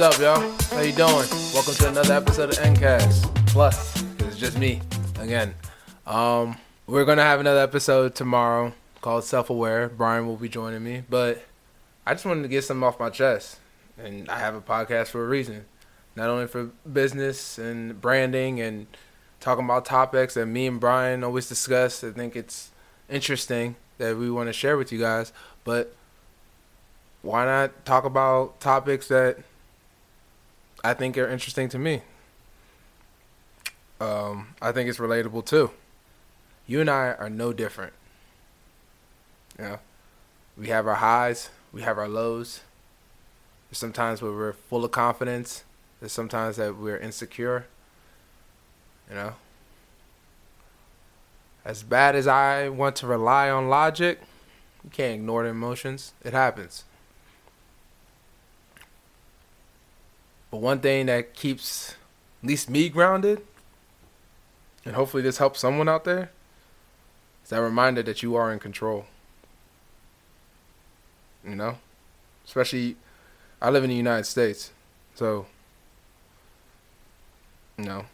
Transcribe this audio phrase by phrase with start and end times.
[0.00, 0.52] up, y'all?
[0.72, 1.26] How you doing?
[1.54, 4.04] Welcome to another episode of N.Cast Plus.
[4.18, 4.82] It's just me
[5.18, 5.54] again.
[6.06, 9.88] Um, we're gonna have another episode tomorrow called Self Aware.
[9.88, 11.42] Brian will be joining me, but
[12.04, 13.58] I just wanted to get something off my chest,
[13.96, 15.64] and I have a podcast for a reason.
[16.14, 18.86] Not only for business and branding and
[19.40, 22.04] talking about topics that me and Brian always discuss.
[22.04, 22.70] I think it's
[23.08, 25.32] interesting that we want to share with you guys,
[25.64, 25.94] but
[27.22, 29.38] why not talk about topics that
[30.86, 32.02] I think are interesting to me?
[34.00, 35.72] Um, I think it's relatable too.
[36.64, 37.92] You and I are no different.
[39.58, 39.80] Know,
[40.56, 42.60] we have our highs, we have our lows.
[43.68, 45.64] There's sometimes where we're full of confidence.
[45.98, 47.66] There's sometimes that we're insecure.
[49.08, 49.34] You know,
[51.64, 54.20] as bad as I want to rely on logic,
[54.84, 56.12] you can't ignore the emotions.
[56.22, 56.84] It happens.
[60.56, 61.96] But one thing that keeps
[62.42, 63.42] at least me grounded,
[64.86, 66.30] and hopefully this helps someone out there,
[67.44, 69.04] is that reminder that you are in control.
[71.46, 71.76] You know?
[72.46, 72.96] Especially,
[73.60, 74.72] I live in the United States.
[75.14, 75.44] So,
[77.76, 78.06] you know,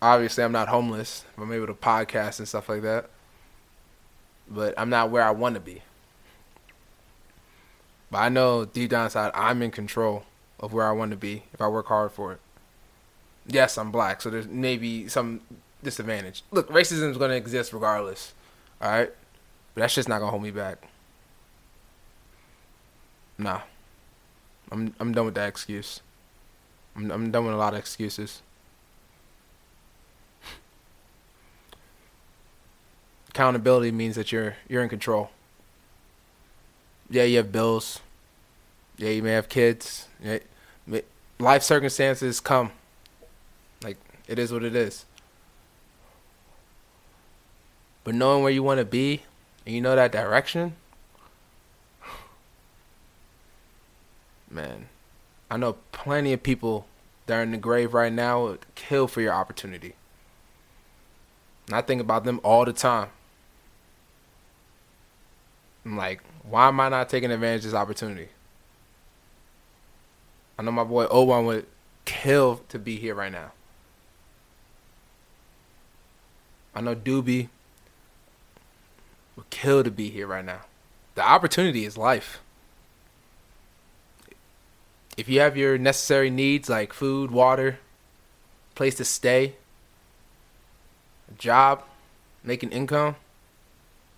[0.00, 1.26] obviously I'm not homeless.
[1.36, 3.10] I'm able to podcast and stuff like that.
[4.48, 5.82] But I'm not where I want to be.
[8.10, 10.24] But I know deep down inside I'm in control
[10.64, 12.40] of where I want to be if I work hard for it.
[13.46, 15.42] Yes, I'm black, so there's maybe some
[15.82, 16.42] disadvantage.
[16.50, 18.32] Look, racism is going to exist regardless.
[18.80, 19.10] All right?
[19.74, 20.88] But that's just not going to hold me back.
[23.36, 23.60] Nah.
[24.70, 26.00] I'm I'm done with that excuse.
[26.96, 28.40] I'm I'm done with a lot of excuses.
[33.28, 35.30] Accountability means that you're you're in control.
[37.10, 38.00] Yeah, you have bills.
[38.96, 40.08] Yeah, you may have kids.
[40.22, 40.38] Yeah,
[41.38, 42.72] life circumstances come.
[43.82, 45.04] Like it is what it is.
[48.02, 49.22] But knowing where you want to be
[49.64, 50.76] and you know that direction,
[54.50, 54.88] man,
[55.50, 56.86] I know plenty of people
[57.26, 59.94] that are in the grave right now would kill for your opportunity.
[61.66, 63.08] And I think about them all the time.
[65.86, 68.28] I'm like, why am I not taking advantage of this opportunity?
[70.58, 71.66] I know my boy Owan would
[72.04, 73.52] kill to be here right now.
[76.74, 77.48] I know Doobie
[79.36, 80.60] would kill to be here right now.
[81.14, 82.40] The opportunity is life.
[85.16, 87.78] If you have your necessary needs like food, water,
[88.74, 89.54] place to stay,
[91.30, 91.84] a job,
[92.42, 93.14] making income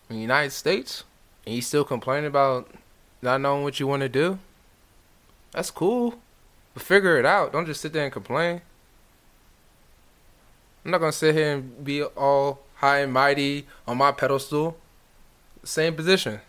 [0.09, 1.05] in the United States,
[1.45, 2.71] and you still complain about
[3.21, 4.39] not knowing what you want to do,
[5.53, 6.15] that's cool.
[6.77, 7.53] But figure it out.
[7.53, 8.61] Don't just sit there and complain.
[10.85, 14.77] I'm not gonna sit here and be all high and mighty on my pedestal.
[15.65, 16.43] Same position.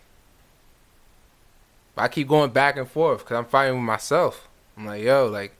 [1.96, 4.46] I keep going back and forth because I'm fighting with myself.
[4.76, 5.54] I'm like, yo, like,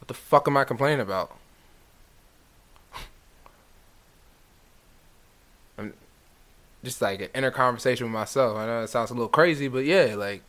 [0.00, 1.36] what the fuck am I complaining about?
[5.78, 5.92] I'm
[6.82, 8.56] just like an inner conversation with myself.
[8.56, 10.40] I know it sounds a little crazy, but yeah, like,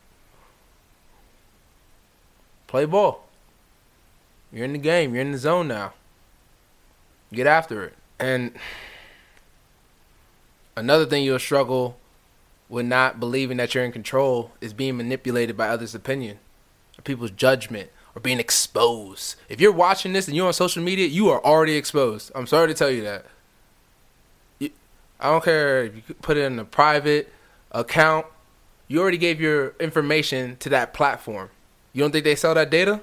[2.68, 3.25] play ball.
[4.52, 5.14] You're in the game.
[5.14, 5.94] You're in the zone now.
[7.32, 7.94] Get after it.
[8.18, 8.52] And
[10.76, 11.98] another thing you'll struggle
[12.68, 16.38] with not believing that you're in control is being manipulated by others' opinion
[16.98, 19.36] or people's judgment or being exposed.
[19.48, 22.32] If you're watching this and you're on social media, you are already exposed.
[22.34, 23.26] I'm sorry to tell you that.
[25.18, 27.32] I don't care if you put it in a private
[27.72, 28.26] account.
[28.86, 31.50] You already gave your information to that platform.
[31.92, 33.00] You don't think they sell that data?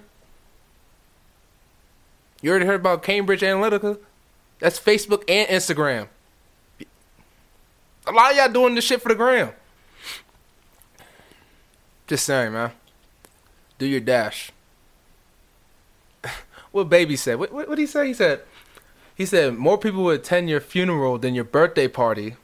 [2.44, 3.98] You already heard about Cambridge Analytica?
[4.60, 6.10] That's Facebook and Instagram.
[8.06, 9.54] A lot of y'all doing this shit for the gram.
[12.06, 12.72] Just saying, man.
[13.80, 14.52] Do your dash.
[16.74, 17.40] what baby said?
[17.40, 18.08] What what did he say?
[18.08, 18.42] He said
[19.16, 22.36] he said more people would attend your funeral than your birthday party,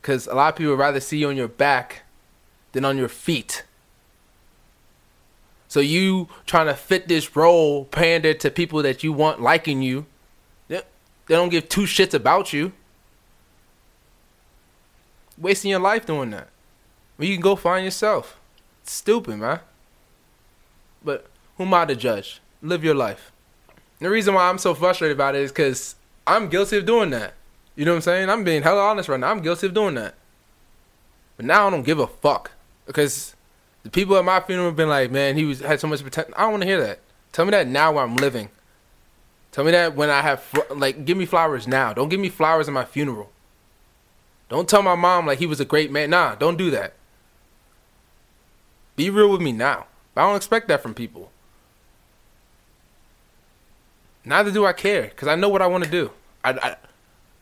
[0.00, 2.02] because a lot of people would rather see you on your back
[2.70, 3.64] than on your feet.
[5.74, 10.06] So you trying to fit this role, pander to people that you want liking you.
[10.68, 10.82] They,
[11.26, 12.70] don't give two shits about you.
[15.36, 16.46] Wasting your life doing that.
[17.16, 18.38] When you can go find yourself.
[18.84, 19.58] It's stupid, man.
[21.04, 21.26] But
[21.56, 22.40] who am I to judge?
[22.62, 23.32] Live your life.
[23.98, 27.34] The reason why I'm so frustrated about it is because I'm guilty of doing that.
[27.74, 28.30] You know what I'm saying?
[28.30, 29.32] I'm being hella honest right now.
[29.32, 30.14] I'm guilty of doing that.
[31.36, 32.52] But now I don't give a fuck.
[32.86, 33.34] Because
[33.84, 36.34] the people at my funeral have been like, man, he was had so much potential.
[36.36, 36.98] I don't want to hear that.
[37.32, 38.48] Tell me that now where I'm living.
[39.52, 40.42] Tell me that when I have
[40.74, 41.92] like give me flowers now.
[41.92, 43.30] Don't give me flowers at my funeral.
[44.48, 46.10] Don't tell my mom like he was a great man.
[46.10, 46.94] Nah, don't do that.
[48.96, 49.86] Be real with me now.
[50.16, 51.30] I don't expect that from people.
[54.24, 56.10] Neither do I care because I know what I want to do.
[56.42, 56.76] I, I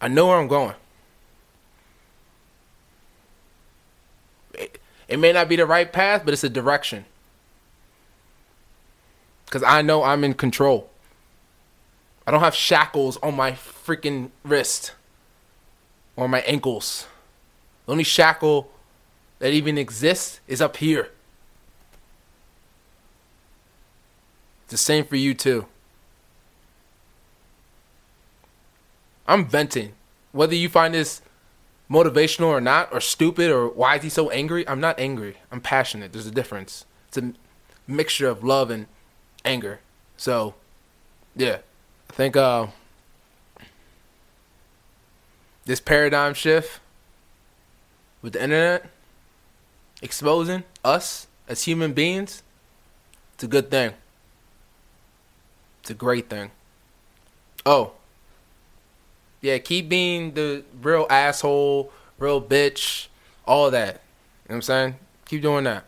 [0.01, 0.75] I know where I'm going.
[5.13, 7.05] It, may not be the right path, but it's a direction.
[9.45, 10.89] Because I know I'm in control.
[12.27, 14.95] I don't have shackles on my freaking wrist
[16.17, 17.07] or my ankles.
[17.85, 18.71] The only shackle
[19.39, 21.11] that even exists is up here.
[24.63, 25.67] It's the same for you, too.
[29.29, 29.93] I'm venting.
[30.31, 31.21] Whether you find this
[31.91, 34.67] motivational or not, or stupid, or why is he so angry?
[34.69, 35.37] I'm not angry.
[35.51, 36.13] I'm passionate.
[36.13, 36.85] There's a difference.
[37.09, 37.33] It's a
[37.87, 38.87] mixture of love and
[39.45, 39.81] anger.
[40.17, 40.55] So,
[41.37, 41.59] yeah,
[42.11, 42.69] I think uh,
[45.65, 46.81] this paradigm shift
[48.23, 48.89] with the internet
[50.01, 52.43] exposing us as human beings,
[53.35, 53.93] it's a good thing.
[55.81, 56.51] It's a great thing.
[57.65, 57.93] Oh,
[59.43, 63.09] yeah, keep being the real asshole, real bitch,
[63.45, 63.95] all that.
[63.95, 63.99] You know
[64.47, 64.97] what I'm saying?
[65.27, 65.85] Keep doing that.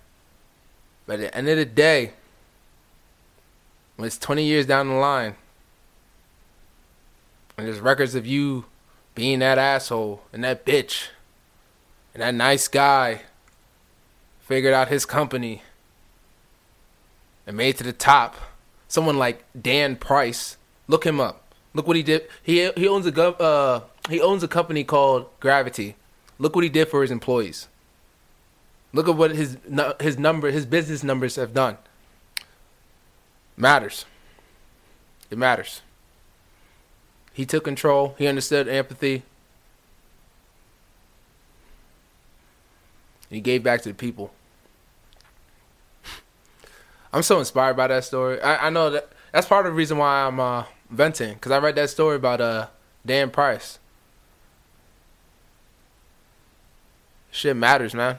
[1.07, 2.13] But at the end of the day,
[3.97, 5.37] when it's 20 years down the line,
[7.57, 8.65] and there's records of you
[9.15, 11.09] being that asshole and that bitch
[12.13, 13.23] and that nice guy
[14.41, 15.63] figured out his company
[17.47, 18.37] and made to the top.
[18.89, 20.57] Someone like Dan Price,
[20.89, 21.44] look him up.
[21.75, 22.29] Look what he did.
[22.43, 25.97] He he owns a gov, uh he owns a company called Gravity.
[26.39, 27.69] Look what he did for his employees.
[28.93, 29.59] Look at what his
[30.01, 31.79] his number his business numbers have done.
[33.57, 34.05] Matters.
[35.31, 35.83] It matters.
[37.33, 38.15] He took control.
[38.19, 39.25] He understood empathy.
[43.29, 44.33] He gave back to the people.
[47.13, 48.41] I'm so inspired by that story.
[48.41, 51.59] I, I know that that's part of the reason why I'm uh, venting because I
[51.59, 52.67] read that story about uh
[53.05, 53.79] Dan Price.
[57.31, 58.19] Shit matters, man.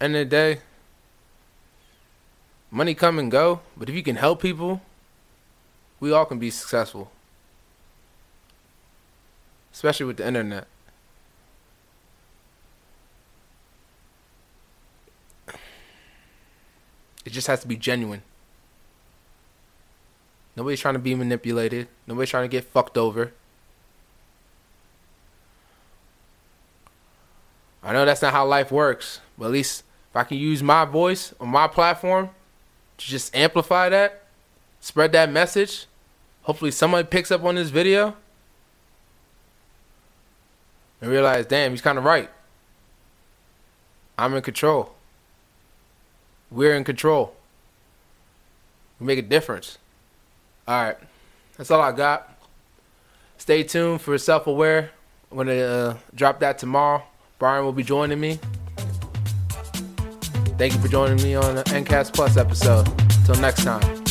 [0.00, 0.60] End of the day,
[2.72, 4.80] money come and go, but if you can help people,
[6.00, 7.12] we all can be successful.
[9.72, 10.66] Especially with the internet.
[17.24, 18.22] It just has to be genuine.
[20.56, 21.88] Nobody's trying to be manipulated.
[22.06, 23.32] Nobody's trying to get fucked over.
[27.82, 30.84] I know that's not how life works, but at least if I can use my
[30.84, 32.30] voice on my platform
[32.98, 34.24] to just amplify that,
[34.80, 35.86] spread that message,
[36.42, 38.14] hopefully somebody picks up on this video
[41.00, 42.30] and realize, damn, he's kind of right.
[44.16, 44.94] I'm in control.
[46.50, 47.34] We're in control.
[49.00, 49.78] We make a difference.
[50.66, 50.96] All right.
[51.56, 52.28] That's all I got.
[53.38, 54.90] Stay tuned for Self Aware.
[55.30, 57.02] I'm to uh, drop that tomorrow.
[57.38, 58.38] Brian will be joining me.
[60.58, 62.86] Thank you for joining me on the N.Cast Plus episode.
[62.88, 64.01] Until next time.